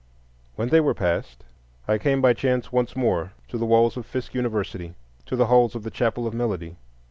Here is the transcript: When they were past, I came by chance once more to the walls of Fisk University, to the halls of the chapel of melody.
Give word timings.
When 0.55 0.69
they 0.69 0.79
were 0.79 0.95
past, 0.95 1.43
I 1.87 1.99
came 1.99 2.21
by 2.23 2.33
chance 2.33 2.71
once 2.71 2.95
more 2.95 3.33
to 3.49 3.57
the 3.59 3.67
walls 3.67 3.97
of 3.97 4.05
Fisk 4.07 4.33
University, 4.33 4.95
to 5.27 5.35
the 5.35 5.45
halls 5.45 5.75
of 5.75 5.83
the 5.83 5.91
chapel 5.91 6.25
of 6.25 6.33
melody. 6.33 6.77